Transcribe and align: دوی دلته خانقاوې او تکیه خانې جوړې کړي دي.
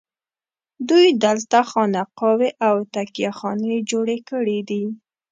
دوی 0.89 1.07
دلته 1.23 1.59
خانقاوې 1.69 2.49
او 2.67 2.75
تکیه 2.93 3.31
خانې 3.39 3.77
جوړې 3.89 4.17
کړي 4.29 4.59
دي. 4.69 4.83